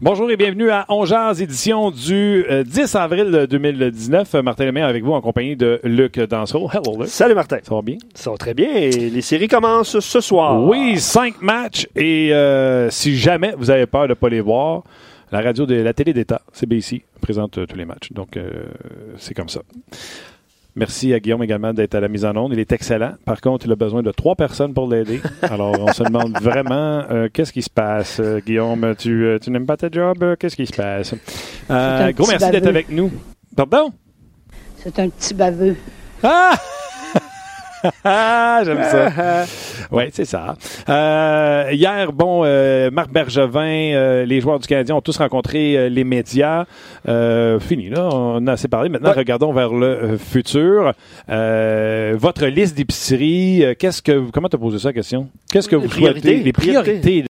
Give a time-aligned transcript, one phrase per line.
[0.00, 4.32] Bonjour et bienvenue à Ongears, édition du 10 euh, avril 2019.
[4.44, 6.70] Martin Lemay avec vous en compagnie de Luc Danseau.
[6.72, 7.08] Hello, Luc.
[7.08, 7.58] Salut, Martin.
[7.64, 7.96] Ça va bien?
[8.14, 8.72] Ça va très bien.
[8.76, 10.62] Et les séries commencent ce soir.
[10.62, 11.88] Oui, cinq matchs.
[11.96, 14.84] Et euh, si jamais vous avez peur de ne pas les voir,
[15.32, 18.12] la radio de la télé d'État, CBC, présente euh, tous les matchs.
[18.12, 18.38] Donc,
[19.16, 19.62] c'est comme ça.
[20.78, 22.52] Merci à Guillaume également d'être à la mise en onde.
[22.52, 23.14] Il est excellent.
[23.24, 25.20] Par contre, il a besoin de trois personnes pour l'aider.
[25.42, 28.20] Alors, on se demande vraiment euh, qu'est-ce qui se passe.
[28.20, 30.36] Euh, Guillaume, tu, euh, tu n'aimes pas ta job?
[30.38, 31.14] Qu'est-ce qui se passe?
[32.14, 33.10] gros merci d'être avec nous.
[33.56, 33.92] Pardon?
[34.76, 35.76] C'est un petit baveux.
[36.22, 36.54] Ah!
[38.04, 39.44] Ah, j'aime ça.
[39.90, 40.56] oui, c'est ça.
[40.88, 46.04] Euh, hier, bon, euh, Marc Bergevin, euh, les joueurs du Canadien ont tous rencontré les
[46.04, 46.64] médias.
[47.60, 48.08] fini, là.
[48.12, 48.88] On a assez parlé.
[48.88, 50.92] Maintenant, regardons vers le futur.
[51.28, 55.28] votre liste d'épicerie, qu'est-ce que, comment tu as posé ça la question?
[55.50, 56.42] Qu'est-ce que vous souhaitez?
[56.42, 57.22] Les priorités